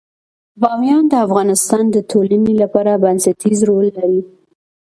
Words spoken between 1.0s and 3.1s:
د افغانستان د ټولنې لپاره